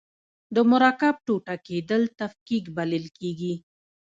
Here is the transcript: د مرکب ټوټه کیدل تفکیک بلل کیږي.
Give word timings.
د 0.55 0.57
مرکب 0.71 1.15
ټوټه 1.25 1.55
کیدل 1.67 2.01
تفکیک 2.19 2.65
بلل 2.77 3.05
کیږي. 3.17 3.53